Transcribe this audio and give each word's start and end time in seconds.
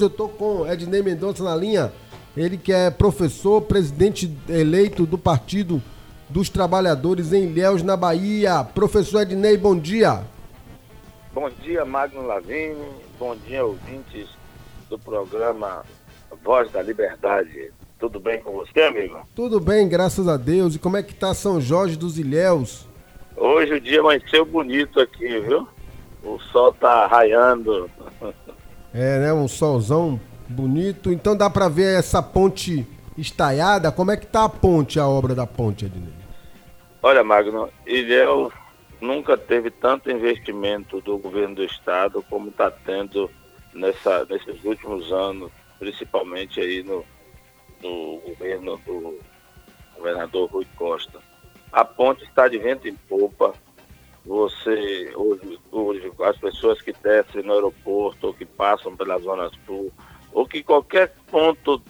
Eu 0.00 0.06
estou 0.06 0.28
com 0.28 0.64
Ednei 0.64 1.02
Mendonça 1.02 1.42
na 1.42 1.56
linha, 1.56 1.92
ele 2.36 2.56
que 2.56 2.72
é 2.72 2.88
professor, 2.88 3.62
presidente 3.62 4.32
eleito 4.48 5.04
do 5.04 5.18
Partido 5.18 5.82
dos 6.28 6.48
Trabalhadores 6.48 7.32
em 7.32 7.46
Ilhéus, 7.46 7.82
na 7.82 7.96
Bahia. 7.96 8.62
Professor 8.62 9.22
Ednei, 9.22 9.56
bom 9.56 9.76
dia. 9.76 10.22
Bom 11.34 11.50
dia, 11.50 11.84
Magno 11.84 12.24
Lavini. 12.24 12.76
Bom 13.18 13.34
dia, 13.44 13.64
ouvintes 13.64 14.28
do 14.88 14.96
programa 15.00 15.84
Voz 16.44 16.70
da 16.70 16.80
Liberdade. 16.80 17.72
Tudo 17.98 18.20
bem 18.20 18.40
com 18.40 18.52
você, 18.52 18.82
amigo? 18.82 19.18
Tudo 19.34 19.58
bem, 19.58 19.88
graças 19.88 20.28
a 20.28 20.36
Deus. 20.36 20.76
E 20.76 20.78
como 20.78 20.96
é 20.96 21.02
que 21.02 21.12
tá 21.12 21.34
São 21.34 21.60
Jorge 21.60 21.96
dos 21.96 22.20
Ilhéus? 22.20 22.86
Hoje 23.36 23.74
o 23.74 23.80
dia 23.80 23.98
amanheceu 23.98 24.46
bonito 24.46 25.00
aqui, 25.00 25.40
viu? 25.40 25.66
O 26.22 26.38
sol 26.52 26.72
tá 26.72 27.04
raiando. 27.08 27.90
É, 28.92 29.18
né? 29.20 29.32
Um 29.32 29.48
solzão 29.48 30.20
bonito. 30.48 31.12
Então 31.12 31.36
dá 31.36 31.50
para 31.50 31.68
ver 31.68 31.98
essa 31.98 32.22
ponte 32.22 32.86
estaiada. 33.16 33.92
Como 33.92 34.10
é 34.10 34.16
que 34.16 34.26
tá 34.26 34.44
a 34.44 34.48
ponte, 34.48 34.98
a 34.98 35.06
obra 35.06 35.34
da 35.34 35.46
ponte, 35.46 35.84
Ednei? 35.84 36.12
Olha, 37.02 37.22
Magno, 37.22 37.70
Ilhéus 37.86 38.52
nunca 39.00 39.36
teve 39.36 39.70
tanto 39.70 40.10
investimento 40.10 41.00
do 41.00 41.16
governo 41.18 41.56
do 41.56 41.64
estado 41.64 42.24
como 42.28 42.48
está 42.48 42.70
tendo 42.70 43.30
nessa, 43.72 44.24
nesses 44.24 44.64
últimos 44.64 45.12
anos, 45.12 45.50
principalmente 45.78 46.60
aí 46.60 46.82
no, 46.82 47.04
no 47.82 48.20
governo 48.26 48.80
do 48.84 49.18
governador 49.96 50.50
Rui 50.50 50.66
Costa. 50.76 51.20
A 51.70 51.84
ponte 51.84 52.24
está 52.24 52.48
de 52.48 52.58
vento 52.58 52.88
em 52.88 52.94
popa, 52.94 53.54
você, 54.24 55.12
hoje, 55.14 55.58
hoje, 55.70 56.12
as 56.20 56.36
pessoas 56.36 56.82
que 56.82 56.92
descem 56.92 57.42
no 57.42 57.54
aeroporto 57.54 58.28
ou 58.28 58.34
que 58.34 58.44
passam 58.44 58.96
pela 58.96 59.18
Zona 59.18 59.50
Sul, 59.64 59.92
ou 60.32 60.46
que 60.46 60.62
qualquer 60.62 61.14
ponto 61.30 61.82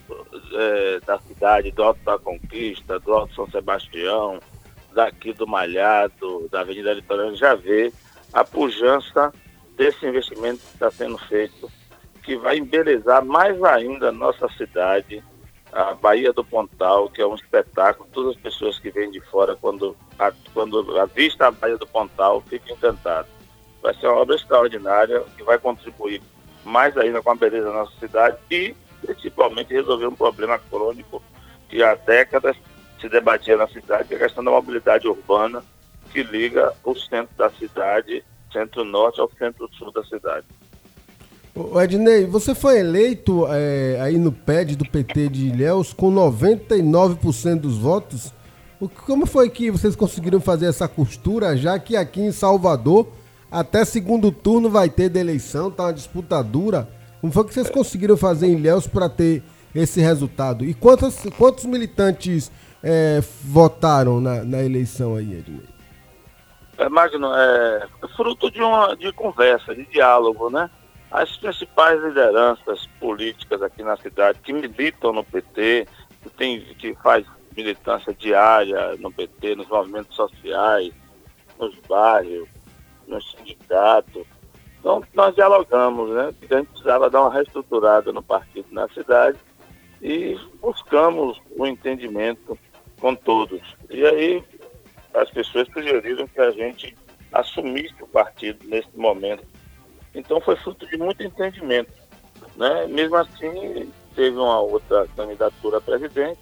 é, 0.55 1.01
da 1.01 1.19
cidade, 1.19 1.71
do 1.73 1.83
Alto 1.83 2.01
da 2.05 2.19
Conquista, 2.19 2.99
do 3.01 3.13
Alto 3.13 3.35
São 3.35 3.51
Sebastião, 3.51 4.41
daqui 4.95 5.33
do 5.33 5.47
Malhado, 5.47 6.49
da 6.51 6.61
Avenida 6.61 6.93
Litorânea, 6.93 7.35
já 7.35 7.55
vê 7.55 7.93
a 8.33 8.45
pujança 8.45 9.33
desse 9.77 10.07
investimento 10.07 10.61
que 10.61 10.75
está 10.75 10.91
sendo 10.91 11.19
feito, 11.19 11.71
que 12.23 12.37
vai 12.37 12.59
embelezar 12.59 13.25
mais 13.25 13.63
ainda 13.63 14.09
a 14.09 14.13
nossa 14.13 14.49
cidade, 14.51 15.23
a 15.73 15.95
Bahia 15.95 16.33
do 16.33 16.45
Pontal, 16.45 17.09
que 17.09 17.21
é 17.21 17.27
um 17.27 17.35
espetáculo. 17.35 18.09
Todas 18.13 18.37
as 18.37 18.43
pessoas 18.43 18.79
que 18.79 18.91
vêm 18.91 19.11
de 19.11 19.21
fora, 19.21 19.57
quando, 19.57 19.97
a, 20.19 20.33
quando 20.53 20.99
avista 20.99 21.47
a 21.47 21.51
Bahia 21.51 21.77
do 21.77 21.87
Pontal, 21.87 22.43
ficam 22.43 22.77
encantadas. 22.77 23.31
Vai 23.83 23.95
ser 23.95 24.07
uma 24.07 24.21
obra 24.21 24.37
extraordinária 24.37 25.23
que 25.37 25.43
vai 25.43 25.59
contribuir 25.59 26.21
mais 26.65 26.97
ainda 26.97 27.23
com 27.23 27.31
a 27.31 27.35
beleza 27.35 27.67
da 27.67 27.73
nossa 27.73 27.93
cidade 27.99 28.37
e, 28.51 28.75
principalmente, 29.01 29.73
resolver 29.73 30.07
um 30.07 30.15
problema 30.15 30.59
crônico 30.59 31.23
que 31.69 31.83
há 31.83 31.95
décadas 31.95 32.57
se 33.01 33.09
debatia 33.09 33.57
na 33.57 33.69
cidade, 33.69 34.09
que 34.09 34.15
é 34.15 34.17
a 34.17 34.21
questão 34.21 34.43
da 34.43 34.51
mobilidade 34.51 35.07
urbana, 35.07 35.63
que 36.11 36.23
liga 36.23 36.73
o 36.83 36.95
centro 36.95 37.35
da 37.37 37.51
cidade, 37.51 38.25
centro-norte, 38.53 39.21
ao 39.21 39.31
centro-sul 39.31 39.93
da 39.93 40.03
cidade. 40.05 40.47
Ednei, 41.83 42.27
você 42.27 42.55
foi 42.55 42.79
eleito 42.79 43.47
é, 43.49 43.99
aí 44.01 44.19
no 44.19 44.31
PED 44.31 44.77
do 44.77 44.85
PT 44.85 45.29
de 45.29 45.49
Ilhéus 45.49 45.93
com 45.93 46.13
99% 46.13 47.61
dos 47.61 47.79
votos. 47.79 48.33
O, 48.81 48.89
como 48.89 49.27
foi 49.27 49.51
que 49.51 49.71
vocês 49.71 49.97
conseguiram 49.97 50.41
fazer 50.41 50.67
essa 50.67 50.87
costura, 50.87 51.57
já 51.57 51.79
que 51.79 51.97
aqui 51.97 52.21
em 52.21 52.33
Salvador, 52.33 53.09
até 53.51 53.85
segundo 53.85 54.31
turno 54.31 54.71
vai 54.71 54.89
ter 54.89 55.09
da 55.09 55.19
eleição, 55.19 55.71
tá 55.71 55.85
uma 55.85 55.93
disputa 55.93 56.43
dura. 56.43 56.89
Como 57.21 57.33
foi 57.33 57.45
que 57.45 57.55
vocês 57.55 57.71
conseguiram 57.71 58.17
fazer 58.17 58.47
em 58.47 58.57
Ilhéus 58.57 58.87
para 58.87 59.09
ter 59.09 59.43
esse 59.75 60.01
resultado? 60.01 60.65
E 60.65 60.75
quantos, 60.75 61.25
quantos 61.37 61.65
militantes 61.65 62.53
é, 62.83 63.21
votaram 63.43 64.21
na, 64.21 64.45
na, 64.45 64.63
eleição 64.63 65.17
aí, 65.17 65.39
Ednei? 65.39 65.67
É, 66.77 66.89
Magno, 66.89 67.35
é 67.35 67.89
fruto 68.17 68.51
de 68.51 68.63
uma 68.63 68.95
de 68.95 69.13
conversa, 69.13 69.75
de 69.75 69.85
diálogo, 69.87 70.49
né? 70.49 70.71
As 71.11 71.37
principais 71.37 72.03
lideranças 72.03 72.87
políticas 73.01 73.63
aqui 73.63 73.83
na 73.83 73.97
cidade 73.97 74.41
que 74.41 74.53
militam 74.53 75.13
no 75.13 75.25
PT, 75.25 75.87
que, 76.23 76.31
tem, 76.31 76.61
que 76.61 76.95
faz 76.97 77.25
militância 77.57 78.15
diária 78.15 78.95
no 78.99 79.11
PT, 79.11 79.57
nos 79.57 79.69
movimentos 79.69 80.15
sociais, 80.15 80.93
nos 81.59 81.75
bairros, 81.89 82.49
nos 83.07 83.31
sindicatos. 83.33 84.27
Então, 84.79 85.03
nós 85.15 85.35
dialogamos, 85.35 86.11
né? 86.11 86.35
A 86.43 86.57
gente 86.57 86.69
precisava 86.69 87.11
dar 87.11 87.23
uma 87.23 87.33
reestruturada 87.33 88.13
no 88.13 88.23
partido 88.23 88.69
na 88.71 88.87
cidade 88.89 89.39
e 90.01 90.39
buscamos 90.61 91.41
o 91.57 91.63
um 91.63 91.67
entendimento 91.67 92.57
com 93.01 93.15
todos. 93.15 93.61
E 93.91 94.05
aí, 94.05 94.45
as 95.15 95.31
pessoas 95.31 95.67
sugeriram 95.73 96.29
que 96.29 96.41
a 96.41 96.51
gente 96.51 96.97
assumisse 97.33 97.95
o 98.01 98.07
partido 98.07 98.67
nesse 98.69 98.97
momento 98.97 99.45
então 100.19 100.41
foi 100.41 100.57
fruto 100.57 100.87
de 100.87 100.97
muito 100.97 101.23
entendimento. 101.23 101.93
Né? 102.57 102.87
Mesmo 102.89 103.17
assim, 103.17 103.91
teve 104.15 104.37
uma 104.37 104.61
outra 104.61 105.07
candidatura 105.17 105.79
a 105.79 105.81
presidente, 105.81 106.39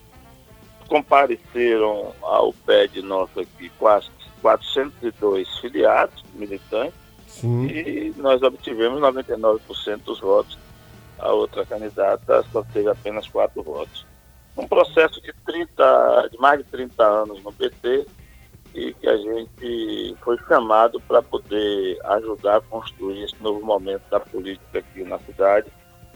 compareceram 0.88 2.12
ao 2.22 2.52
PED 2.52 3.02
nosso 3.02 3.40
aqui 3.40 3.68
quase 3.78 4.08
402 4.40 5.58
filiados 5.58 6.24
militantes 6.34 6.98
Sim. 7.26 7.66
e 7.66 8.14
nós 8.16 8.42
obtivemos 8.42 9.00
99% 9.00 9.98
dos 10.04 10.20
votos. 10.20 10.58
A 11.18 11.32
outra 11.32 11.66
candidata 11.66 12.44
só 12.52 12.62
teve 12.62 12.88
apenas 12.88 13.26
quatro 13.28 13.62
votos. 13.62 14.06
Um 14.56 14.66
processo 14.66 15.20
de 15.20 15.32
30, 15.44 16.28
de 16.30 16.38
mais 16.38 16.58
de 16.58 16.64
30 16.64 17.04
anos 17.04 17.42
no 17.42 17.52
PT, 17.52 18.06
que 18.76 19.08
a 19.08 19.16
gente 19.16 20.16
foi 20.22 20.38
chamado 20.46 21.00
para 21.00 21.22
poder 21.22 21.98
ajudar 22.04 22.58
a 22.58 22.60
construir 22.60 23.24
esse 23.24 23.36
novo 23.42 23.64
momento 23.64 24.02
da 24.10 24.20
política 24.20 24.78
aqui 24.78 25.02
na 25.04 25.18
cidade, 25.20 25.66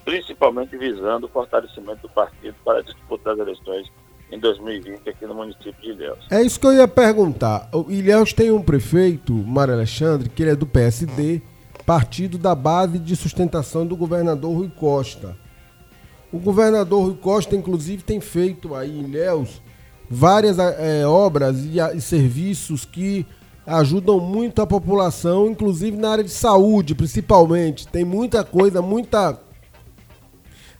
principalmente 0.04 0.76
visando 0.76 1.26
o 1.26 1.28
fortalecimento 1.28 2.02
do 2.02 2.10
partido 2.10 2.54
para 2.64 2.82
disputar 2.82 3.34
as 3.34 3.40
eleições 3.40 3.90
em 4.30 4.38
2020 4.38 5.08
aqui 5.08 5.26
no 5.26 5.34
município 5.34 5.74
de 5.80 5.90
Ilhéus. 5.90 6.26
É 6.30 6.42
isso 6.42 6.60
que 6.60 6.66
eu 6.66 6.72
ia 6.72 6.86
perguntar. 6.86 7.68
O 7.72 7.90
Ilhéus 7.90 8.32
tem 8.32 8.50
um 8.50 8.62
prefeito, 8.62 9.32
Mário 9.32 9.74
Alexandre, 9.74 10.28
que 10.28 10.42
ele 10.42 10.52
é 10.52 10.56
do 10.56 10.66
PSD, 10.66 11.42
partido 11.84 12.38
da 12.38 12.54
base 12.54 12.98
de 12.98 13.16
sustentação 13.16 13.86
do 13.86 13.96
governador 13.96 14.54
Rui 14.54 14.70
Costa. 14.70 15.36
O 16.32 16.38
governador 16.38 17.06
Rui 17.06 17.16
Costa, 17.16 17.56
inclusive, 17.56 18.04
tem 18.04 18.20
feito 18.20 18.74
aí 18.74 18.96
em 18.96 19.04
Ilhéus 19.04 19.60
várias 20.10 20.58
é, 20.58 21.06
obras 21.06 21.56
e, 21.58 21.78
e 21.78 22.00
serviços 22.00 22.84
que 22.84 23.24
ajudam 23.64 24.18
muito 24.18 24.60
a 24.60 24.66
população, 24.66 25.48
inclusive 25.48 25.96
na 25.96 26.10
área 26.10 26.24
de 26.24 26.30
saúde, 26.30 26.96
principalmente. 26.96 27.86
Tem 27.86 28.04
muita 28.04 28.42
coisa, 28.42 28.82
muita 28.82 29.38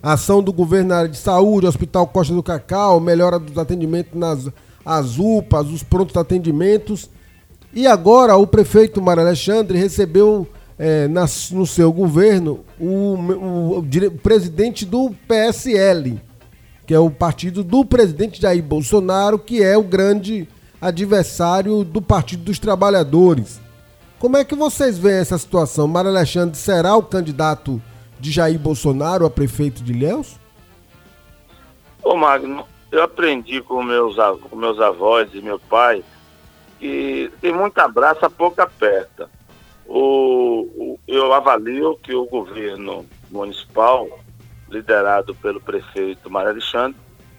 ação 0.02 0.42
do 0.42 0.52
governo 0.52 0.88
na 0.88 0.98
área 0.98 1.08
de 1.08 1.18
saúde, 1.18 1.66
Hospital 1.66 2.08
Costa 2.08 2.34
do 2.34 2.42
Cacau, 2.42 2.98
melhora 2.98 3.38
dos 3.38 3.56
atendimentos 3.56 4.18
nas 4.18 4.48
as 4.84 5.18
UPAs, 5.18 5.68
os 5.68 5.82
prontos 5.82 6.16
atendimentos. 6.16 7.08
E 7.72 7.86
agora 7.86 8.36
o 8.36 8.46
prefeito 8.46 9.00
Mário 9.00 9.22
Alexandre 9.22 9.78
recebeu 9.78 10.48
é, 10.78 11.06
no 11.06 11.66
seu 11.66 11.92
governo 11.92 12.60
o, 12.80 12.86
o, 12.86 13.78
o, 13.78 13.78
o 13.78 14.10
presidente 14.22 14.84
do 14.84 15.14
PSL, 15.28 16.18
que 16.90 16.94
é 16.94 16.98
o 16.98 17.08
partido 17.08 17.62
do 17.62 17.84
presidente 17.84 18.42
Jair 18.42 18.64
Bolsonaro, 18.64 19.38
que 19.38 19.62
é 19.62 19.78
o 19.78 19.82
grande 19.84 20.48
adversário 20.82 21.84
do 21.84 22.02
Partido 22.02 22.42
dos 22.42 22.58
Trabalhadores. 22.58 23.60
Como 24.18 24.36
é 24.36 24.44
que 24.44 24.56
vocês 24.56 24.98
veem 24.98 25.20
essa 25.20 25.38
situação? 25.38 25.86
Mário 25.86 26.10
Alexandre 26.10 26.58
será 26.58 26.96
o 26.96 27.02
candidato 27.04 27.80
de 28.18 28.32
Jair 28.32 28.58
Bolsonaro 28.58 29.24
a 29.24 29.30
prefeito 29.30 29.84
de 29.84 29.92
Ilhéus? 29.92 30.34
Ô 32.02 32.16
Magno, 32.16 32.66
eu 32.90 33.04
aprendi 33.04 33.62
com 33.62 33.84
meus, 33.84 34.16
com 34.50 34.56
meus 34.56 34.80
avós 34.80 35.30
e 35.32 35.40
meu 35.40 35.60
pai 35.60 36.02
que 36.80 37.30
tem 37.40 37.54
muita 37.54 37.84
abraça, 37.84 38.28
pouca 38.28 38.64
aperta. 38.64 39.30
O, 39.86 40.66
o, 40.74 40.98
eu 41.06 41.32
avalio 41.32 41.96
que 42.02 42.12
o 42.12 42.26
governo 42.26 43.06
municipal 43.30 44.08
liderado 44.70 45.34
pelo 45.34 45.60
prefeito 45.60 46.30
Mário 46.30 46.50
Alexandre, 46.50 46.98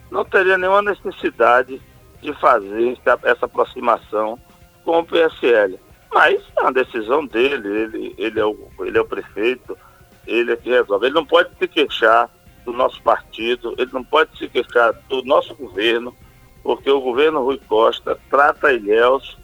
não 0.10 0.26
teria 0.26 0.58
nenhuma 0.58 0.82
necessidade 0.82 1.82
de 2.22 2.34
fazer 2.34 2.98
essa 3.24 3.46
aproximação 3.46 4.38
com 4.84 5.00
o 5.00 5.06
PSL. 5.06 5.80
Mas 6.14 6.42
é 6.58 6.62
uma 6.62 6.74
decisão 6.74 7.26
dele, 7.26 7.68
ele, 7.68 8.16
ele, 8.18 8.40
é, 8.40 8.46
o, 8.46 8.70
ele 8.82 8.98
é 8.98 9.02
o 9.02 9.06
prefeito, 9.06 9.78
ele 10.28 10.52
é 10.52 10.56
que 10.56 10.70
resolve. 10.70 11.06
Ele 11.06 11.16
não 11.16 11.26
pode 11.26 11.50
se 11.58 11.68
queixar 11.68 12.30
do 12.66 12.74
nosso 12.74 13.02
partido, 13.02 13.74
ele 13.78 13.90
não 13.94 14.04
pode 14.04 14.38
se 14.38 14.48
queixar 14.50 14.94
do 15.08 15.24
nosso 15.24 15.56
governo, 15.56 16.16
porque 16.62 16.92
o 16.92 17.00
governo 17.00 17.44
Rui 17.44 17.60
Costa 17.68 18.20
trata 18.30 18.74
Ilhéus 18.74 19.38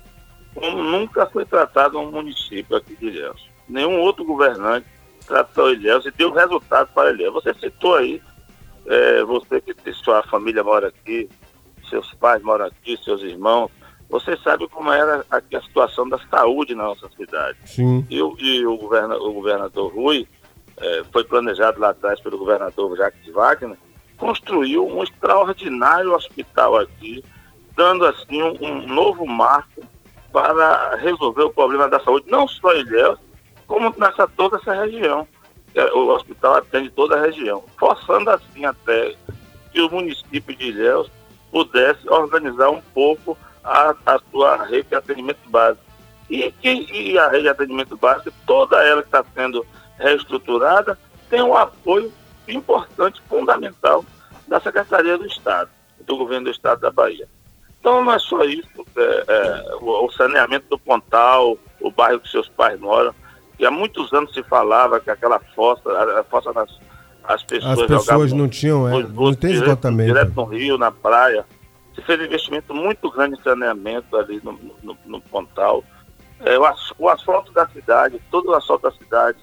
como 0.53 0.83
nunca 0.83 1.25
foi 1.27 1.45
tratado 1.45 1.99
um 1.99 2.11
município 2.11 2.75
aqui 2.75 2.95
de 2.95 3.07
Ilhéus. 3.07 3.47
Nenhum 3.69 3.99
outro 3.99 4.25
governante 4.25 4.87
ao 5.33 5.71
Ilhéus 5.71 6.05
e 6.05 6.11
deu 6.11 6.31
resultado 6.31 6.89
para 6.93 7.11
Ilhéus. 7.11 7.33
Você 7.33 7.53
citou 7.55 7.95
aí, 7.95 8.21
é, 8.85 9.23
você 9.23 9.61
que 9.61 9.93
sua 9.93 10.23
família 10.23 10.63
mora 10.63 10.87
aqui, 10.87 11.29
seus 11.89 12.13
pais 12.15 12.41
moram 12.41 12.65
aqui, 12.65 12.97
seus 13.03 13.21
irmãos, 13.21 13.71
você 14.09 14.37
sabe 14.37 14.67
como 14.69 14.91
era 14.91 15.25
a, 15.29 15.37
a 15.37 15.61
situação 15.61 16.07
da 16.07 16.17
saúde 16.29 16.73
na 16.73 16.83
nossa 16.83 17.09
cidade. 17.09 17.57
Sim. 17.65 18.05
E, 18.09 18.17
e 18.17 18.65
o, 18.65 18.77
governa, 18.77 19.15
o 19.17 19.33
governador 19.33 19.93
Rui, 19.93 20.27
é, 20.77 21.03
foi 21.11 21.23
planejado 21.23 21.79
lá 21.79 21.89
atrás 21.89 22.19
pelo 22.21 22.37
governador 22.37 22.95
Jacques 22.95 23.33
Wagner, 23.33 23.77
construiu 24.17 24.87
um 24.87 25.03
extraordinário 25.03 26.13
hospital 26.13 26.77
aqui, 26.77 27.23
dando 27.75 28.05
assim 28.05 28.41
um, 28.41 28.55
um 28.61 28.87
novo 28.87 29.25
marco 29.25 29.81
para 30.31 30.95
resolver 30.95 31.43
o 31.43 31.53
problema 31.53 31.89
da 31.89 31.99
saúde, 31.99 32.29
não 32.29 32.47
só 32.47 32.73
em 32.73 32.81
Ilhéus, 32.81 33.19
como 33.67 33.93
nessa 33.97 34.27
toda 34.27 34.57
essa 34.57 34.73
região. 34.73 35.27
É, 35.75 35.83
o 35.93 36.07
hospital 36.07 36.55
atende 36.55 36.89
toda 36.89 37.17
a 37.17 37.21
região, 37.21 37.63
forçando 37.77 38.31
assim 38.31 38.65
até 38.65 39.15
que 39.71 39.81
o 39.81 39.91
município 39.91 40.55
de 40.55 40.69
Ilhéus 40.69 41.11
pudesse 41.51 42.09
organizar 42.09 42.69
um 42.69 42.81
pouco 42.93 43.37
a, 43.63 43.93
a 44.05 44.19
sua 44.31 44.63
rede 44.65 44.87
de 44.89 44.95
atendimento 44.95 45.47
básico. 45.49 45.83
E, 46.29 46.53
e, 46.63 47.11
e 47.11 47.19
a 47.19 47.27
rede 47.27 47.43
de 47.43 47.49
atendimento 47.49 47.95
básico, 47.95 48.33
toda 48.47 48.83
ela 48.83 49.01
que 49.01 49.09
está 49.09 49.23
sendo 49.35 49.65
reestruturada, 49.99 50.97
tem 51.29 51.41
um 51.41 51.55
apoio 51.55 52.11
importante, 52.47 53.21
fundamental, 53.27 54.03
da 54.47 54.59
Secretaria 54.59 55.17
do 55.17 55.25
Estado, 55.25 55.69
do 56.01 56.17
Governo 56.17 56.45
do 56.45 56.51
Estado 56.51 56.79
da 56.79 56.89
Bahia. 56.89 57.27
Então 57.79 58.03
não 58.03 58.13
é 58.13 58.19
só 58.19 58.43
isso, 58.43 58.67
é, 58.95 59.23
é, 59.27 59.75
o, 59.75 60.05
o, 60.05 60.11
saneamento 60.11 60.65
do 60.69 60.79
Pontal, 60.79 61.57
o 61.79 61.91
bairro 61.91 62.19
que 62.19 62.29
seus 62.29 62.47
pais 62.49 62.79
moram, 62.79 63.13
que 63.57 63.65
há 63.65 63.71
muitos 63.71 64.13
anos 64.13 64.33
se 64.33 64.43
falava 64.43 64.99
que 64.99 65.09
aquela 65.09 65.39
fossa, 65.55 65.89
a, 65.89 66.19
a 66.19 66.23
fossa 66.23 66.53
nas 66.53 66.69
as 67.27 67.43
pessoas, 67.43 67.79
as 67.79 67.87
pessoas 67.87 68.31
não 68.31 68.47
tinham, 68.47 68.87
é, 68.87 69.03
não 69.03 69.33
tem 69.33 69.51
esgotamento. 69.51 70.07
Direto, 70.07 70.31
direto 70.31 70.35
no 70.35 70.45
rio, 70.45 70.77
na 70.77 70.91
praia. 70.91 71.45
Se 71.93 72.01
fez 72.01 72.21
um 72.21 72.23
investimento 72.23 72.73
muito 72.73 73.11
grande 73.11 73.37
em 73.37 73.43
saneamento 73.43 74.15
ali 74.15 74.39
no, 74.41 74.53
no, 74.81 74.97
no 75.05 75.21
Pontal. 75.21 75.83
É, 76.39 76.57
o, 76.57 76.63
as, 76.63 76.93
o 76.97 77.09
asfalto 77.09 77.51
da 77.51 77.67
cidade, 77.67 78.21
todo 78.31 78.49
o 78.49 78.53
asfalto 78.53 78.89
da 78.89 78.95
cidade, 78.95 79.39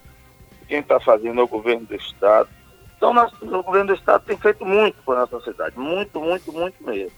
quem 0.66 0.78
está 0.78 0.98
fazendo 0.98 1.40
é 1.40 1.44
o 1.44 1.48
governo 1.48 1.84
do 1.84 1.94
Estado. 1.94 2.48
Então, 2.96 3.12
nós, 3.12 3.30
o 3.42 3.62
governo 3.62 3.88
do 3.88 3.94
Estado 3.94 4.24
tem 4.24 4.38
feito 4.38 4.64
muito 4.64 4.96
para 5.04 5.16
a 5.16 5.28
nossa 5.30 5.40
cidade, 5.42 5.78
muito, 5.78 6.18
muito, 6.18 6.52
muito 6.52 6.82
mesmo. 6.82 7.12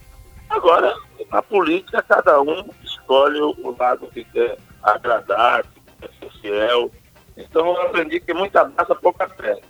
Agora, 0.49 0.95
na 1.31 1.43
política, 1.43 2.03
cada 2.03 2.41
um 2.41 2.69
escolhe 2.83 3.41
o 3.41 3.77
lado 3.79 4.09
que 4.09 4.25
quer 4.25 4.57
agradar, 4.83 5.65
fiel. 6.47 6.91
Então, 7.37 7.67
eu 7.67 7.83
aprendi 7.83 8.21
que 8.21 8.33
muita 8.33 8.65
massa, 8.65 8.95
pouca 8.95 9.29
terra. 9.29 9.61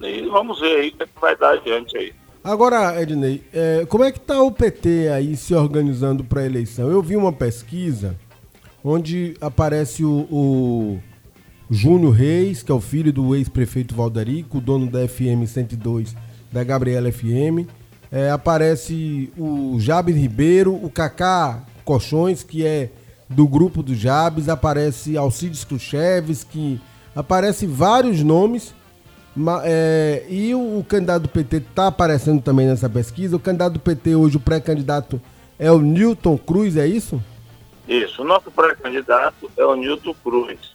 E 0.00 0.26
vamos 0.26 0.60
ver 0.60 0.76
aí 0.76 0.88
o 0.88 0.92
que, 0.92 1.02
é 1.02 1.06
que 1.06 1.20
vai 1.20 1.36
dar 1.36 1.54
adiante 1.54 1.96
aí. 1.96 2.12
Agora, 2.44 3.00
Ednei, 3.02 3.42
é, 3.52 3.84
como 3.88 4.04
é 4.04 4.12
que 4.12 4.18
está 4.18 4.40
o 4.40 4.52
PT 4.52 5.08
aí 5.08 5.36
se 5.36 5.54
organizando 5.54 6.22
para 6.22 6.42
a 6.42 6.46
eleição? 6.46 6.90
Eu 6.90 7.02
vi 7.02 7.16
uma 7.16 7.32
pesquisa 7.32 8.16
onde 8.84 9.36
aparece 9.40 10.04
o, 10.04 10.28
o 10.30 11.00
Júnior 11.68 12.12
Reis, 12.12 12.62
que 12.62 12.70
é 12.70 12.74
o 12.74 12.80
filho 12.80 13.12
do 13.12 13.34
ex-prefeito 13.34 13.96
Valdarico, 13.96 14.60
dono 14.60 14.88
da 14.88 15.08
FM 15.08 15.44
102 15.44 16.14
da 16.52 16.62
Gabriela 16.62 17.10
FM. 17.10 17.68
É, 18.12 18.30
aparece 18.30 19.32
o 19.36 19.80
Jabes 19.80 20.14
Ribeiro, 20.14 20.72
o 20.72 20.88
Kaká 20.88 21.64
Colchões, 21.84 22.44
que 22.44 22.64
é 22.64 22.90
do 23.28 23.46
grupo 23.46 23.82
do 23.82 23.94
Jabes, 23.94 24.48
aparece 24.48 25.16
Alcides 25.16 25.66
que 26.44 26.80
aparece 27.14 27.66
vários 27.66 28.22
nomes. 28.22 28.74
É, 29.64 30.24
e 30.28 30.54
o, 30.54 30.78
o, 30.78 30.84
candidato 30.84 31.22
do 31.22 31.28
PT 31.28 31.58
está 31.58 31.88
aparecendo 31.88 32.40
também 32.40 32.66
nessa 32.66 32.88
pesquisa. 32.88 33.36
O 33.36 33.40
candidato 33.40 33.74
do 33.74 33.80
PT 33.80 34.14
hoje, 34.14 34.36
o 34.36 34.40
pré-candidato, 34.40 35.20
é 35.58 35.70
o 35.70 35.78
Newton 35.78 36.38
Cruz, 36.38 36.76
é 36.76 36.86
isso? 36.86 37.22
Isso, 37.86 38.22
o 38.22 38.24
nosso 38.24 38.50
pré-candidato 38.50 39.50
é 39.56 39.64
o 39.64 39.74
Newton 39.74 40.14
Cruz. 40.24 40.74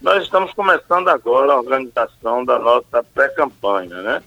Nós 0.00 0.24
estamos 0.24 0.52
começando 0.52 1.08
agora 1.08 1.52
a 1.52 1.58
organização 1.58 2.44
da 2.44 2.58
nossa 2.58 3.04
pré-campanha, 3.14 4.02
né? 4.02 4.22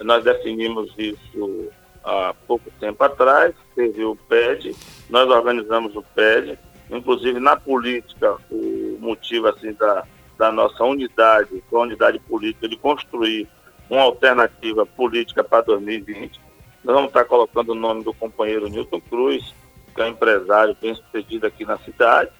Nós 0.00 0.24
definimos 0.24 0.92
isso 0.98 1.68
há 2.02 2.34
pouco 2.46 2.70
tempo 2.80 3.04
atrás, 3.04 3.54
teve 3.74 4.02
o 4.02 4.16
PED, 4.16 4.74
nós 5.08 5.28
organizamos 5.28 5.94
o 5.94 6.02
PED, 6.14 6.58
inclusive 6.90 7.38
na 7.38 7.56
política, 7.56 8.36
o 8.50 8.98
motivo 9.00 9.48
assim 9.48 9.72
da, 9.72 10.04
da 10.36 10.50
nossa 10.50 10.82
unidade, 10.84 11.62
com 11.70 11.78
a 11.78 11.82
unidade 11.82 12.18
política, 12.20 12.68
de 12.68 12.76
construir 12.76 13.48
uma 13.88 14.02
alternativa 14.02 14.84
política 14.84 15.42
para 15.44 15.62
2020. 15.62 16.40
Nós 16.84 16.94
vamos 16.94 17.08
estar 17.08 17.24
colocando 17.24 17.70
o 17.70 17.74
nome 17.74 18.02
do 18.02 18.14
companheiro 18.14 18.68
Newton 18.68 19.00
Cruz, 19.02 19.54
que 19.94 20.00
é 20.00 20.04
um 20.04 20.08
empresário 20.08 20.76
bem 20.80 20.94
sucedido 20.94 21.46
aqui 21.46 21.64
na 21.64 21.76
cidade, 21.78 22.30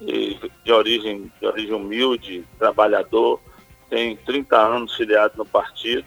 de 0.00 0.72
origem, 0.72 1.30
de 1.40 1.46
origem 1.46 1.74
humilde, 1.74 2.44
trabalhador, 2.58 3.40
tem 3.88 4.16
30 4.16 4.56
anos 4.56 4.96
filiado 4.96 5.34
no 5.36 5.46
partido. 5.46 6.04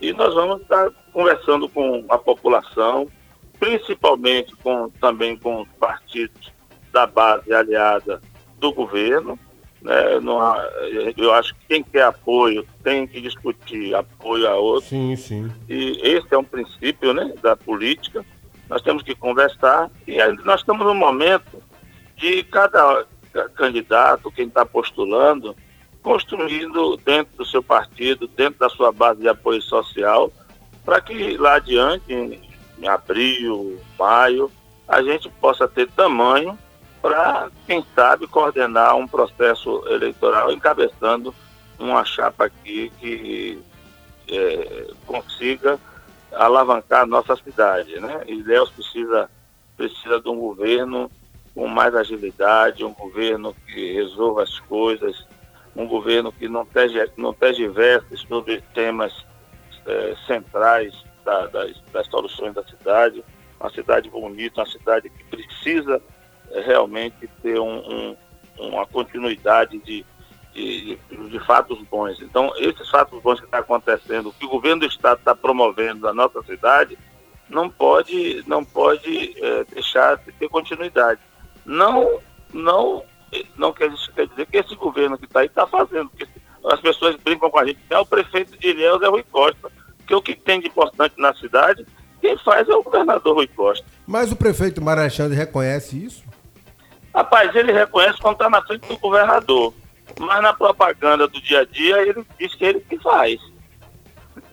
E 0.00 0.12
nós 0.12 0.34
vamos 0.34 0.62
estar 0.62 0.90
conversando 1.12 1.68
com 1.68 2.04
a 2.08 2.16
população, 2.16 3.08
principalmente 3.58 4.54
com, 4.56 4.90
também 5.00 5.36
com 5.36 5.62
os 5.62 5.68
partidos 5.80 6.53
da 6.94 7.06
base 7.06 7.52
aliada 7.52 8.22
do 8.58 8.72
governo. 8.72 9.38
Né? 9.82 10.20
Não 10.20 10.40
eu 11.16 11.34
acho 11.34 11.54
que 11.56 11.66
quem 11.68 11.82
quer 11.82 12.04
apoio 12.04 12.64
tem 12.82 13.06
que 13.06 13.20
discutir 13.20 13.94
apoio 13.94 14.48
a 14.48 14.54
outro. 14.54 14.88
Sim, 14.88 15.14
sim. 15.16 15.52
E 15.68 16.00
esse 16.02 16.32
é 16.32 16.38
um 16.38 16.44
princípio 16.44 17.12
né, 17.12 17.34
da 17.42 17.56
política. 17.56 18.24
Nós 18.70 18.80
temos 18.80 19.02
que 19.02 19.14
conversar 19.14 19.90
e 20.06 20.16
nós 20.44 20.60
estamos 20.60 20.86
no 20.86 20.94
momento 20.94 21.62
de 22.16 22.44
cada 22.44 23.04
candidato, 23.56 24.30
quem 24.30 24.46
está 24.46 24.64
postulando, 24.64 25.56
construindo 26.00 26.96
dentro 26.98 27.36
do 27.36 27.44
seu 27.44 27.62
partido, 27.62 28.28
dentro 28.28 28.60
da 28.60 28.68
sua 28.68 28.92
base 28.92 29.20
de 29.20 29.28
apoio 29.28 29.60
social, 29.60 30.32
para 30.84 31.00
que 31.00 31.36
lá 31.36 31.56
adiante, 31.56 32.12
em, 32.12 32.40
em 32.78 32.86
abril, 32.86 33.80
maio, 33.98 34.50
a 34.86 35.02
gente 35.02 35.28
possa 35.40 35.66
ter 35.66 35.90
tamanho 35.90 36.56
para, 37.04 37.50
quem 37.66 37.84
sabe, 37.94 38.26
coordenar 38.26 38.96
um 38.96 39.06
processo 39.06 39.86
eleitoral 39.88 40.50
encabeçando 40.50 41.34
uma 41.78 42.02
chapa 42.02 42.46
aqui 42.46 42.90
que 42.98 43.62
é, 44.26 44.86
consiga 45.04 45.78
alavancar 46.32 47.02
a 47.02 47.06
nossa 47.06 47.36
cidade. 47.36 48.00
Né? 48.00 48.24
Ilhéus 48.26 48.70
precisa, 48.70 49.28
precisa 49.76 50.18
de 50.18 50.30
um 50.30 50.38
governo 50.38 51.10
com 51.54 51.68
mais 51.68 51.94
agilidade, 51.94 52.86
um 52.86 52.94
governo 52.94 53.54
que 53.66 53.92
resolva 53.92 54.42
as 54.42 54.58
coisas, 54.60 55.26
um 55.76 55.86
governo 55.86 56.32
que 56.32 56.48
não, 56.48 56.64
tergiverse 56.64 58.16
sobre 58.26 58.62
temas 58.72 59.12
é, 59.86 60.16
centrais 60.26 60.94
da, 61.22 61.48
das, 61.48 61.78
das, 61.92 62.06
soluções 62.06 62.54
da 62.54 62.64
cidade, 62.64 63.22
uma 63.60 63.68
cidade 63.68 64.08
bonita, 64.08 64.62
uma 64.62 64.66
cidade 64.66 65.10
que 65.10 65.24
precisa 65.24 66.00
realmente 66.62 67.28
ter 67.42 67.58
um, 67.58 67.78
um, 67.78 68.16
uma 68.58 68.86
continuidade 68.86 69.78
de, 69.78 70.04
de, 70.52 70.98
de, 71.30 71.46
fatos 71.46 71.78
bons. 71.90 72.20
Então, 72.20 72.52
esses 72.56 72.88
fatos 72.90 73.20
bons 73.22 73.40
que 73.40 73.46
estão 73.46 73.60
tá 73.60 73.64
acontecendo, 73.64 74.34
que 74.38 74.46
o 74.46 74.50
governo 74.50 74.80
do 74.80 74.86
Estado 74.86 75.18
está 75.18 75.34
promovendo 75.34 76.06
na 76.06 76.12
nossa 76.12 76.42
cidade, 76.42 76.98
não 77.48 77.68
pode, 77.68 78.42
não 78.46 78.64
pode 78.64 79.34
é, 79.42 79.64
deixar 79.64 80.16
de 80.16 80.32
ter 80.32 80.48
continuidade 80.48 81.20
não, 81.64 82.20
não, 82.52 83.02
não 83.56 83.72
quer, 83.72 83.90
quer 84.14 84.26
dizer 84.26 84.46
que 84.46 84.58
esse 84.58 84.74
governo 84.76 85.16
que 85.16 85.24
está 85.24 85.40
aí 85.40 85.46
está 85.46 85.66
fazendo. 85.66 86.10
Porque 86.10 86.28
as 86.66 86.80
pessoas 86.80 87.16
brincam 87.16 87.50
com 87.50 87.58
a 87.58 87.66
gente, 87.66 87.78
é 87.90 87.98
o 87.98 88.06
prefeito 88.06 88.56
de 88.58 88.68
Ilhéus 88.68 89.02
é 89.02 89.08
Rui 89.08 89.24
Costa. 89.30 89.70
Porque 89.98 90.14
o 90.14 90.22
que 90.22 90.34
tem 90.34 90.60
de 90.60 90.68
importante 90.68 91.14
na 91.16 91.32
cidade, 91.34 91.86
quem 92.20 92.36
faz 92.38 92.68
é 92.68 92.74
o 92.74 92.82
governador 92.82 93.34
Rui 93.34 93.46
Costa. 93.46 93.86
Mas 94.06 94.30
o 94.30 94.36
prefeito 94.36 94.86
Alexandre 94.86 95.36
reconhece 95.36 96.04
isso? 96.04 96.22
Rapaz, 97.14 97.54
ele 97.54 97.72
reconhece 97.72 98.18
quando 98.20 98.34
está 98.34 98.50
na 98.50 98.60
frente 98.62 98.88
do 98.88 98.98
governador. 98.98 99.72
Mas 100.18 100.42
na 100.42 100.52
propaganda 100.52 101.28
do 101.28 101.40
dia 101.40 101.60
a 101.60 101.64
dia, 101.64 102.02
ele 102.02 102.24
diz 102.38 102.54
que 102.54 102.64
ele 102.64 102.80
que 102.80 102.98
faz. 102.98 103.40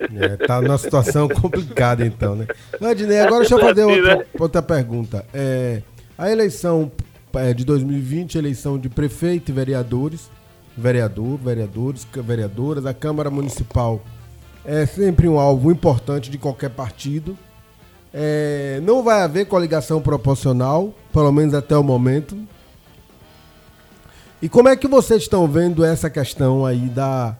É, 0.00 0.46
tá 0.46 0.60
numa 0.60 0.78
situação 0.78 1.28
complicada 1.28 2.06
então, 2.06 2.34
né? 2.34 2.46
Adnei, 2.80 3.20
agora 3.20 3.40
deixa 3.40 3.54
eu 3.54 3.60
fazer 3.60 3.84
outra, 3.84 4.26
outra 4.38 4.62
pergunta. 4.62 5.26
É, 5.34 5.82
a 6.16 6.30
eleição 6.30 6.90
é, 7.34 7.52
de 7.52 7.64
2020, 7.64 8.36
eleição 8.36 8.78
de 8.78 8.88
prefeito 8.88 9.50
e 9.50 9.52
vereadores, 9.54 10.30
vereador, 10.76 11.38
vereadores, 11.38 12.06
vereadoras, 12.14 12.86
a 12.86 12.94
Câmara 12.94 13.30
Municipal 13.30 14.00
é 14.64 14.86
sempre 14.86 15.28
um 15.28 15.38
alvo 15.38 15.70
importante 15.70 16.30
de 16.30 16.38
qualquer 16.38 16.70
partido. 16.70 17.36
É, 18.14 18.80
não 18.82 19.02
vai 19.02 19.22
haver 19.22 19.46
coligação 19.46 20.00
proporcional, 20.00 20.94
pelo 21.12 21.30
menos 21.32 21.54
até 21.54 21.76
o 21.76 21.82
momento. 21.82 22.36
E 24.40 24.48
como 24.48 24.68
é 24.68 24.76
que 24.76 24.88
vocês 24.88 25.22
estão 25.22 25.46
vendo 25.46 25.84
essa 25.84 26.10
questão 26.10 26.66
aí 26.66 26.88
da, 26.88 27.36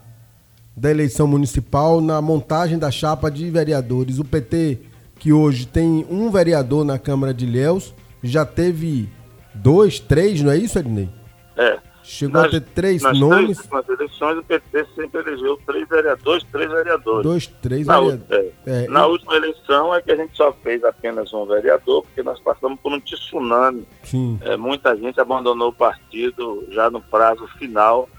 da 0.75 0.89
eleição 0.89 1.27
municipal 1.27 2.01
na 2.01 2.21
montagem 2.21 2.79
da 2.79 2.89
chapa 2.89 3.29
de 3.29 3.49
vereadores. 3.49 4.19
O 4.19 4.25
PT, 4.25 4.79
que 5.19 5.31
hoje 5.31 5.67
tem 5.67 6.05
um 6.09 6.29
vereador 6.31 6.83
na 6.83 6.97
Câmara 6.97 7.33
de 7.33 7.45
Ilhéus, 7.45 7.93
já 8.23 8.45
teve 8.45 9.09
dois, 9.53 9.99
três, 9.99 10.41
não 10.41 10.51
é 10.51 10.57
isso, 10.57 10.79
Ednei? 10.79 11.09
É. 11.55 11.77
Chegou 12.03 12.41
nas, 12.41 12.47
a 12.47 12.51
ter 12.51 12.61
três 12.61 13.01
nomes. 13.01 13.69
Nas 13.69 13.87
eleições, 13.87 14.37
o 14.37 14.43
PT 14.43 14.85
sempre 14.93 15.21
elegeu 15.21 15.57
três 15.65 15.87
vereadores, 15.87 16.43
três 16.51 16.69
vereadores. 16.69 17.23
Dois, 17.23 17.47
três 17.47 17.87
na 17.87 17.99
vereadores. 17.99 18.53
É, 18.65 18.83
é, 18.83 18.87
na 18.89 19.03
e... 19.03 19.09
última 19.09 19.35
eleição 19.37 19.95
é 19.95 20.01
que 20.01 20.11
a 20.11 20.15
gente 20.17 20.35
só 20.35 20.51
fez 20.51 20.83
apenas 20.83 21.33
um 21.33 21.45
vereador, 21.45 22.03
porque 22.03 22.21
nós 22.21 22.39
passamos 22.41 22.77
por 22.81 22.91
um 22.91 22.99
tsunami. 22.99 23.87
É, 24.41 24.57
muita 24.57 24.95
gente 24.97 25.19
abandonou 25.19 25.69
o 25.69 25.73
partido 25.73 26.67
já 26.71 26.89
no 26.89 27.01
prazo 27.01 27.47
final 27.57 28.09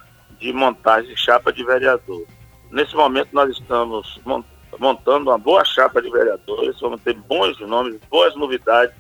de 0.41 0.51
montagem 0.53 1.15
de 1.15 1.21
chapa 1.21 1.53
de 1.53 1.63
vereador. 1.63 2.25
Nesse 2.71 2.97
momento 2.97 3.29
nós 3.33 3.51
estamos 3.51 4.19
montando 4.79 5.31
uma 5.31 5.39
boa 5.39 5.65
chapa 5.65 6.01
de 6.01 6.11
vereadores, 6.11 6.81
vamos 6.81 7.01
ter 7.03 7.15
bons 7.15 7.61
nomes, 7.61 8.01
boas 8.11 8.35
novidades 8.35 8.95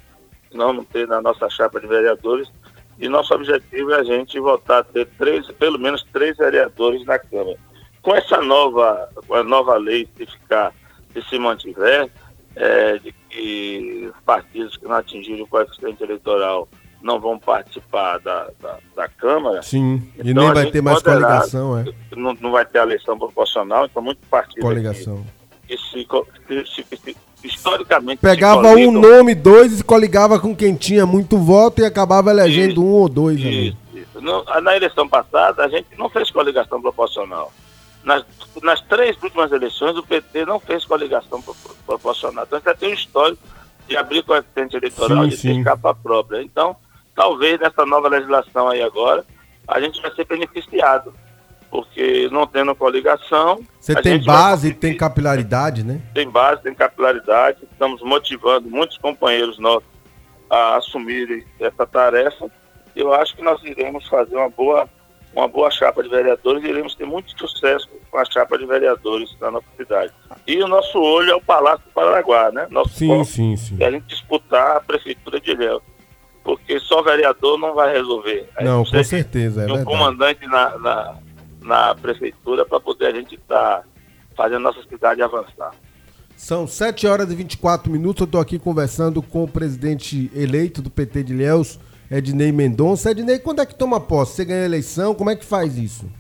que 0.51 0.57
nós 0.57 0.69
vamos 0.69 0.87
ter 0.87 1.09
na 1.09 1.21
nossa 1.21 1.49
chapa 1.49 1.81
de 1.81 1.87
vereadores 1.87 2.49
e 2.99 3.09
nosso 3.09 3.35
objetivo 3.35 3.93
é 3.93 4.01
a 4.01 4.05
gente 4.05 4.39
voltar 4.39 4.79
a 4.79 4.85
ter 4.85 5.07
três, 5.19 5.47
pelo 5.53 5.79
menos 5.79 6.05
três 6.13 6.37
vereadores 6.37 7.05
na 7.05 7.19
Câmara. 7.19 7.59
Com 8.03 8.15
essa 8.15 8.41
nova, 8.41 9.09
com 9.27 9.35
a 9.35 9.43
nova 9.43 9.77
lei, 9.77 10.09
se 10.17 10.27
ficar, 10.27 10.73
se 11.13 11.23
se 11.23 11.39
mantiver, 11.39 12.11
é, 12.55 12.99
de 12.99 13.13
que 13.29 14.11
os 14.15 14.23
partidos 14.23 14.77
que 14.77 14.85
não 14.85 14.95
atingirem 14.95 15.43
o 15.43 15.47
coeficiente 15.47 16.03
eleitoral 16.03 16.69
não 17.03 17.21
vão 17.21 17.39
participar 17.39 18.19
da, 18.19 18.51
da, 18.61 18.79
da 18.97 19.09
Câmara. 19.09 19.63
Sim, 19.63 20.11
então, 20.15 20.27
e 20.27 20.35
nem 20.35 20.53
vai 20.53 20.71
ter 20.71 20.81
mais 20.81 21.03
coligação, 21.03 21.79
é. 21.79 21.85
Não, 22.17 22.35
não 22.41 22.51
vai 22.51 22.65
ter 22.65 22.79
eleição 22.79 23.19
proporcional, 23.19 23.85
então 23.85 24.03
muito 24.03 24.27
partido. 24.29 24.63
Coligação. 24.63 25.25
Que, 25.67 25.77
que 25.77 25.83
se, 25.83 26.07
se, 26.67 26.97
se, 26.97 27.17
historicamente. 27.45 28.21
Pegava 28.21 28.69
um 28.69 28.91
nome, 28.91 29.35
dois 29.35 29.81
e 29.81 29.85
coligava 29.85 30.41
com 30.41 30.57
quem 30.57 30.75
tinha 30.75 31.05
muito 31.05 31.39
voto 31.39 31.81
e 31.81 31.85
acabava 31.85 32.31
elegendo 32.31 32.73
isso, 32.73 32.85
um 32.85 32.93
ou 32.93 33.09
dois. 33.09 33.39
Isso, 33.39 33.77
isso. 33.95 34.21
na 34.63 34.77
eleição 34.77 35.09
passada, 35.09 35.65
a 35.65 35.69
gente 35.69 35.89
não 35.99 36.09
fez 36.09 36.31
coligação 36.31 36.81
proporcional. 36.81 37.53
Nas, 38.03 38.25
nas 38.63 38.81
três 38.83 39.21
últimas 39.23 39.51
eleições, 39.53 39.97
o 39.97 40.03
PT 40.03 40.45
não 40.45 40.59
fez 40.59 40.85
coligação 40.85 41.43
proporcional. 41.87 42.45
Então, 42.45 42.61
já 42.65 42.75
tem 42.75 42.91
um 42.91 42.95
histórico 42.95 43.43
de 43.89 43.97
abrir 43.97 44.23
coeficiente 44.23 44.77
eleitoral 44.77 45.31
sim, 45.31 45.51
e 45.51 45.57
ter 45.57 45.65
capa 45.65 45.95
própria. 45.95 46.43
Então, 46.43 46.77
talvez 47.15 47.61
nessa 47.61 47.85
nova 47.87 48.09
legislação 48.09 48.69
aí 48.69 48.83
agora, 48.83 49.25
a 49.67 49.81
gente 49.81 50.01
vai 50.01 50.15
ser 50.15 50.27
beneficiado 50.27 51.15
porque 51.75 52.29
não 52.31 52.47
tendo 52.47 52.73
coligação. 52.73 53.61
Você 53.81 54.01
tem 54.01 54.23
base, 54.23 54.73
tem 54.73 54.97
capilaridade, 54.97 55.83
né? 55.83 56.01
Tem 56.15 56.31
base, 56.31 56.63
tem 56.63 56.73
capilaridade. 56.73 57.59
Estamos 57.65 58.01
motivando 58.01 58.71
muitos 58.71 58.97
companheiros 58.97 59.59
nossos 59.59 59.89
a 60.49 60.77
assumirem 60.77 61.45
essa 61.59 61.85
tarefa. 61.85 62.49
Eu 62.95 63.13
acho 63.13 63.35
que 63.35 63.43
nós 63.43 63.61
iremos 63.65 64.07
fazer 64.07 64.37
uma 64.37 64.49
boa, 64.49 64.89
uma 65.35 65.49
boa 65.49 65.69
chapa 65.69 66.01
de 66.01 66.09
vereadores 66.09 66.63
e 66.63 66.69
iremos 66.69 66.95
ter 66.95 67.07
muito 67.07 67.37
sucesso 67.37 67.89
com 68.09 68.19
a 68.19 68.25
chapa 68.25 68.57
de 68.57 68.67
vereadores 68.67 69.37
na 69.41 69.51
nossa 69.51 69.67
cidade. 69.77 70.13
E 70.47 70.63
o 70.63 70.69
nosso 70.69 71.01
olho 71.01 71.33
é 71.33 71.35
o 71.35 71.43
Palácio 71.43 71.85
do 71.87 71.91
Paranaguá, 71.91 72.53
né? 72.53 72.69
Nosso 72.71 72.91
sim, 72.91 73.25
sim, 73.25 73.57
sim. 73.57 73.79
É 73.81 73.87
a 73.87 73.91
gente 73.91 74.07
disputar 74.07 74.77
a 74.77 74.81
prefeitura 74.81 75.41
de 75.41 75.51
Ilhéus 75.51 75.83
porque 76.45 76.79
só 76.79 77.03
vereador 77.03 77.59
não 77.59 77.75
vai 77.75 77.91
resolver. 77.95 78.47
Não, 78.61 78.85
com 78.85 79.03
certeza. 79.03 79.63
É 79.63 79.65
um 79.65 79.77
verdade. 79.77 79.87
comandante 79.87 80.47
na, 80.47 80.79
na, 80.79 81.17
na 81.65 81.95
prefeitura 81.95 82.65
para 82.65 82.79
poder 82.79 83.07
a 83.07 83.13
gente 83.13 83.35
estar 83.35 83.81
tá 83.81 83.85
fazendo 84.37 84.61
nossa 84.61 84.83
cidade 84.83 85.23
avançar. 85.23 85.73
São 86.37 86.67
7 86.67 87.07
horas 87.07 87.31
e 87.31 87.35
24 87.35 87.91
minutos. 87.91 88.21
Eu 88.21 88.27
estou 88.27 88.41
aqui 88.41 88.59
conversando 88.59 89.23
com 89.23 89.45
o 89.45 89.49
presidente 89.49 90.31
eleito 90.35 90.83
do 90.83 90.91
PT 90.91 91.23
de 91.23 91.35
Léus, 91.35 91.81
Ednei 92.11 92.53
Mendonça. 92.53 93.11
Ednei, 93.11 93.39
quando 93.39 93.63
é 93.63 93.67
que 93.67 93.75
toma 93.75 94.01
posse? 94.01 94.37
Você 94.37 94.45
ganha 94.45 94.63
a 94.63 94.67
eleição? 94.67 95.15
Como 95.15 95.31
é 95.31 95.37
que 95.37 95.45
faz 95.45 95.79
isso? 95.79 96.11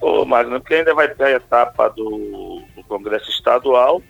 Ô, 0.00 0.24
Magno, 0.24 0.60
porque 0.60 0.74
ainda 0.74 0.94
vai 0.94 1.08
ter 1.08 1.24
a 1.24 1.30
etapa 1.32 1.88
do, 1.88 2.62
do 2.76 2.84
Congresso 2.86 3.30
Estadual 3.30 4.00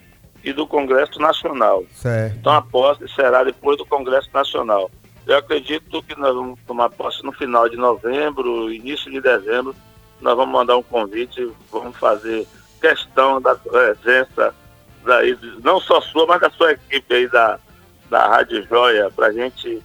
e 0.43 0.53
do 0.53 0.67
Congresso 0.67 1.19
Nacional. 1.19 1.83
Certo. 1.95 2.37
Então 2.37 2.53
a 2.53 2.61
posse 2.61 3.07
será 3.15 3.43
depois 3.43 3.77
do 3.77 3.85
Congresso 3.85 4.29
Nacional. 4.33 4.91
Eu 5.25 5.37
acredito 5.37 6.03
que 6.03 6.19
nós 6.19 6.33
vamos 6.33 6.59
tomar 6.67 6.89
posse 6.89 7.23
no 7.23 7.31
final 7.31 7.67
de 7.69 7.77
novembro, 7.77 8.71
início 8.71 9.11
de 9.11 9.21
dezembro, 9.21 9.75
nós 10.21 10.35
vamos 10.35 10.53
mandar 10.53 10.77
um 10.77 10.83
convite, 10.83 11.51
vamos 11.71 11.95
fazer 11.97 12.47
questão 12.79 13.41
da 13.41 13.55
presença 13.55 14.53
daí, 15.05 15.37
não 15.63 15.79
só 15.79 16.01
sua, 16.01 16.25
mas 16.27 16.41
da 16.41 16.49
sua 16.51 16.71
equipe 16.71 17.13
aí 17.13 17.27
da, 17.29 17.59
da 18.09 18.27
Rádio 18.27 18.65
Joia, 18.67 19.09
para 19.15 19.27
a 19.27 19.31
gente 19.31 19.81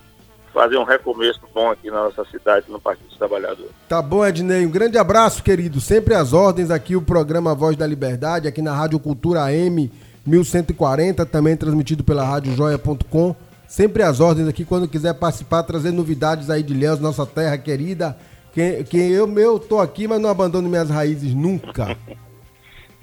fazer 0.52 0.76
um 0.76 0.84
recomeço 0.84 1.40
bom 1.52 1.70
aqui 1.70 1.90
na 1.90 2.04
nossa 2.04 2.24
cidade, 2.26 2.66
no 2.68 2.80
Partido 2.80 3.08
dos 3.08 3.18
Trabalhadores. 3.18 3.70
Tá 3.88 4.00
bom, 4.00 4.24
Ednei. 4.24 4.64
Um 4.64 4.70
grande 4.70 4.96
abraço, 4.96 5.42
querido. 5.42 5.80
Sempre 5.80 6.14
às 6.14 6.32
ordens 6.32 6.70
aqui, 6.70 6.94
o 6.94 7.02
programa 7.02 7.54
Voz 7.54 7.76
da 7.76 7.86
Liberdade, 7.86 8.46
aqui 8.46 8.62
na 8.62 8.72
Rádio 8.72 9.00
Cultura 9.00 9.42
AM 9.42 9.90
1140, 10.24 11.26
também 11.26 11.56
transmitido 11.56 12.04
pela 12.04 12.24
radiojoia.com. 12.24 13.34
Sempre 13.66 14.04
às 14.04 14.20
ordens 14.20 14.46
aqui, 14.46 14.64
quando 14.64 14.86
quiser 14.86 15.14
participar, 15.14 15.64
trazer 15.64 15.90
novidades 15.90 16.48
aí 16.48 16.62
de 16.62 16.72
Léus, 16.72 17.00
nossa 17.00 17.26
terra 17.26 17.58
querida 17.58 18.16
que, 18.54 18.84
que 18.84 18.96
eu, 18.96 19.30
eu 19.38 19.58
tô 19.58 19.80
aqui, 19.80 20.06
mas 20.06 20.20
não 20.20 20.30
abandono 20.30 20.68
minhas 20.68 20.88
raízes 20.88 21.34
nunca. 21.34 21.96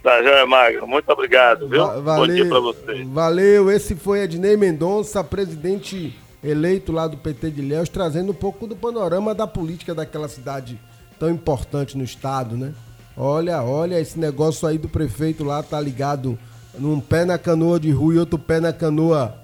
Tá, 0.04 0.20
Joia 0.24 0.48
Magno. 0.48 0.88
Muito 0.88 1.08
obrigado, 1.12 1.70
viu? 1.70 1.86
Va 1.86 2.00
valeu, 2.00 2.28
Bom 2.28 2.34
dia 2.34 2.46
pra 2.48 2.60
você. 2.60 3.04
Valeu. 3.04 3.70
Esse 3.70 3.94
foi 3.94 4.22
Ednei 4.22 4.58
Mendonça, 4.58 5.24
presidente 5.24 6.20
eleito 6.44 6.92
lá 6.92 7.06
do 7.06 7.18
PT 7.18 7.52
de 7.52 7.62
Léus, 7.62 7.88
trazendo 7.88 8.32
um 8.32 8.34
pouco 8.34 8.66
do 8.66 8.76
panorama 8.76 9.36
da 9.36 9.46
política 9.46 9.94
daquela 9.94 10.28
cidade 10.28 10.80
tão 11.20 11.30
importante 11.30 11.96
no 11.96 12.04
estado, 12.04 12.58
né? 12.58 12.74
Olha, 13.16 13.62
olha, 13.62 14.00
esse 14.00 14.18
negócio 14.18 14.68
aí 14.68 14.80
do 14.80 14.90
prefeito 14.90 15.44
lá 15.44 15.62
tá 15.62 15.80
ligado 15.80 16.36
num 16.80 17.00
pé 17.00 17.24
na 17.24 17.38
canoa 17.38 17.80
de 17.80 17.92
rua 17.92 18.16
e 18.16 18.18
outro 18.18 18.40
pé 18.40 18.60
na 18.60 18.74
canoa 18.74 19.40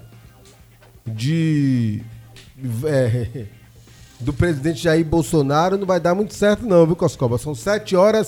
de. 1.06 2.02
É, 2.84 3.46
do 4.20 4.32
presidente 4.32 4.82
Jair 4.82 5.04
Bolsonaro 5.04 5.78
não 5.78 5.86
vai 5.86 6.00
dar 6.00 6.14
muito 6.14 6.34
certo 6.34 6.66
não, 6.66 6.84
viu, 6.84 6.96
Coscoba? 6.96 7.38
São 7.38 7.54
7 7.54 7.94
horas 7.94 8.26